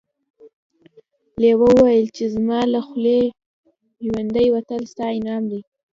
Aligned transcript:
لیوه 1.41 1.67
وویل 1.75 2.07
چې 2.15 2.23
زما 2.35 2.59
له 2.73 2.79
خولې 2.87 3.21
ژوندی 4.05 4.47
وتل 4.55 4.81
ستا 4.91 5.05
انعام 5.17 5.43
دی. 5.51 5.61